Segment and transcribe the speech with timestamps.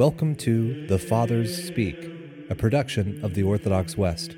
[0.00, 2.10] Welcome to The Fathers Speak,
[2.48, 4.34] a production of the Orthodox West.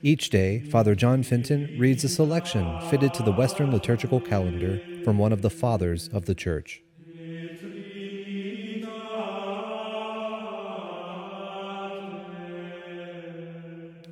[0.00, 5.18] Each day, Father John Fenton reads a selection fitted to the Western liturgical calendar from
[5.18, 6.82] one of the Fathers of the Church.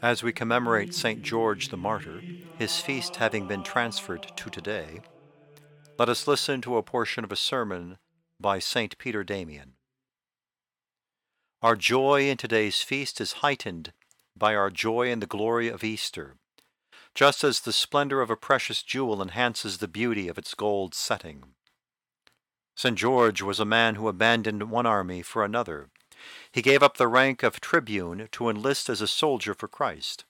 [0.00, 1.22] As we commemorate St.
[1.22, 2.22] George the Martyr,
[2.56, 5.00] his feast having been transferred to today,
[5.98, 7.98] let us listen to a portion of a sermon
[8.38, 8.96] by St.
[8.98, 9.72] Peter Damian.
[11.60, 13.92] Our joy in today's feast is heightened
[14.36, 16.36] by our joy in the glory of Easter,
[17.16, 21.42] just as the splendor of a precious jewel enhances the beauty of its gold setting.
[22.76, 22.96] St.
[22.96, 25.88] George was a man who abandoned one army for another.
[26.52, 30.24] He gave up the rank of tribune to enlist as a soldier for Christ.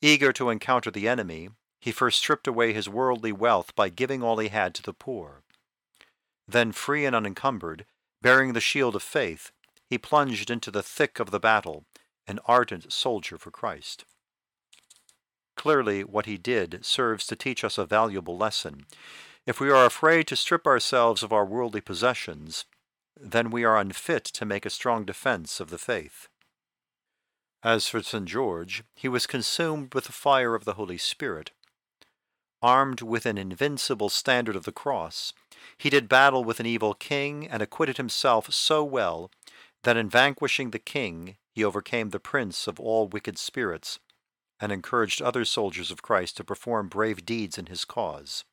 [0.00, 4.38] Eager to encounter the enemy, he first stripped away his worldly wealth by giving all
[4.38, 5.44] he had to the poor.
[6.48, 7.86] Then, free and unencumbered,
[8.20, 9.52] bearing the shield of faith,
[9.92, 11.84] he plunged into the thick of the battle,
[12.26, 14.06] an ardent soldier for Christ.
[15.54, 18.86] Clearly, what he did serves to teach us a valuable lesson.
[19.44, 22.64] If we are afraid to strip ourselves of our worldly possessions,
[23.20, 26.26] then we are unfit to make a strong defense of the faith.
[27.62, 28.24] As for St.
[28.24, 31.50] George, he was consumed with the fire of the Holy Spirit.
[32.62, 35.34] Armed with an invincible standard of the cross,
[35.76, 39.30] he did battle with an evil king and acquitted himself so well
[39.84, 43.98] that in vanquishing the king he overcame the prince of all wicked spirits,
[44.60, 48.44] and encouraged other soldiers of Christ to perform brave deeds in his cause.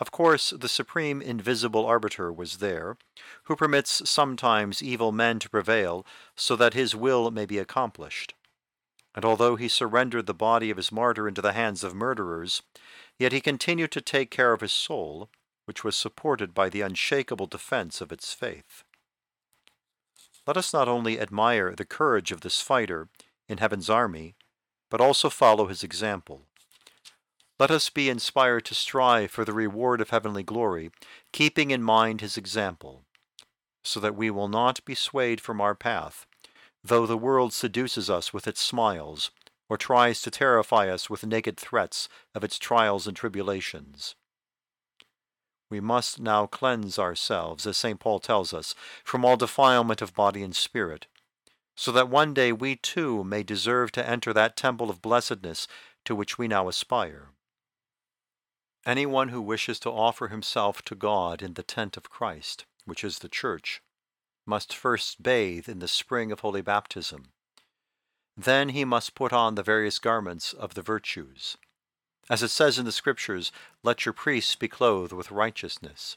[0.00, 2.96] Of course, the supreme invisible arbiter was there,
[3.44, 6.04] who permits sometimes evil men to prevail
[6.34, 8.34] so that his will may be accomplished.
[9.14, 12.62] And although he surrendered the body of his martyr into the hands of murderers,
[13.18, 15.28] yet he continued to take care of his soul,
[15.66, 18.82] which was supported by the unshakable defense of its faith.
[20.46, 23.08] Let us not only admire the courage of this fighter
[23.48, 24.34] in heaven's army,
[24.90, 26.46] but also follow his example.
[27.58, 30.90] Let us be inspired to strive for the reward of heavenly glory,
[31.32, 33.04] keeping in mind his example,
[33.84, 36.26] so that we will not be swayed from our path,
[36.82, 39.30] though the world seduces us with its smiles,
[39.68, 44.16] or tries to terrify us with naked threats of its trials and tribulations
[45.72, 47.98] we must now cleanse ourselves, as St.
[47.98, 51.06] Paul tells us, from all defilement of body and spirit,
[51.74, 55.66] so that one day we too may deserve to enter that temple of blessedness
[56.04, 57.30] to which we now aspire.
[58.84, 63.20] Anyone who wishes to offer himself to God in the tent of Christ, which is
[63.20, 63.80] the Church,
[64.44, 67.28] must first bathe in the spring of holy baptism.
[68.36, 71.56] Then he must put on the various garments of the virtues.
[72.30, 73.52] As it says in the Scriptures,
[73.82, 76.16] let your priests be clothed with righteousness.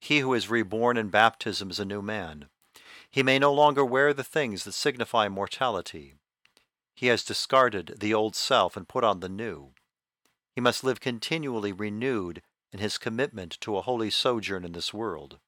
[0.00, 2.48] He who is reborn in baptism is a new man.
[3.10, 6.14] He may no longer wear the things that signify mortality.
[6.94, 9.70] He has discarded the old self and put on the new.
[10.54, 12.42] He must live continually renewed
[12.72, 15.38] in his commitment to a holy sojourn in this world.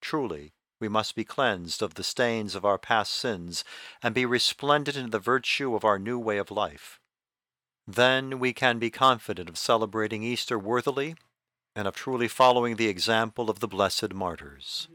[0.00, 3.64] Truly, we must be cleansed of the stains of our past sins
[4.02, 6.98] and be resplendent in the virtue of our new way of life.
[7.86, 11.16] Then we can be confident of celebrating Easter worthily
[11.74, 14.88] and of truly following the example of the blessed martyrs.